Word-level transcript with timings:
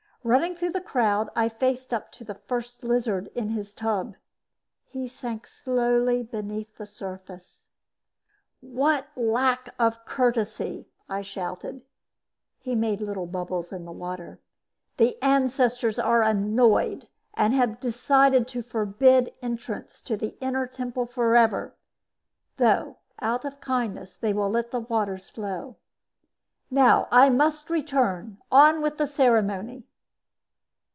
Running 0.23 0.53
through 0.55 0.73
the 0.73 0.81
crowd, 0.81 1.31
I 1.35 1.49
faced 1.49 1.91
up 1.91 2.11
to 2.11 2.23
the 2.23 2.35
First 2.35 2.83
Lizard 2.83 3.31
in 3.33 3.49
his 3.49 3.73
tub. 3.73 4.13
He 4.85 5.07
sank 5.07 5.47
slowly 5.47 6.21
beneath 6.21 6.77
the 6.77 6.85
surface. 6.85 7.69
"What 8.59 9.07
lack 9.15 9.73
of 9.79 10.05
courtesy!" 10.05 10.87
I 11.09 11.23
shouted. 11.23 11.81
He 12.59 12.75
made 12.75 13.01
little 13.01 13.25
bubbles 13.25 13.71
in 13.71 13.83
the 13.85 13.91
water. 13.91 14.39
"The 14.97 15.19
ancestors 15.23 15.97
are 15.97 16.21
annoyed 16.21 17.07
and 17.33 17.55
have 17.55 17.79
decided 17.79 18.47
to 18.49 18.61
forbid 18.61 19.33
entrance 19.41 20.01
to 20.01 20.15
the 20.15 20.37
Inner 20.39 20.67
Temple 20.67 21.07
forever; 21.07 21.73
though, 22.57 22.97
out 23.19 23.43
of 23.43 23.59
kindness, 23.59 24.17
they 24.17 24.33
will 24.33 24.51
let 24.51 24.69
the 24.69 24.81
waters 24.81 25.29
flow. 25.31 25.77
Now 26.69 27.07
I 27.09 27.31
must 27.31 27.71
return 27.71 28.37
on 28.51 28.83
with 28.83 28.99
the 28.99 29.07
ceremony!" 29.07 29.87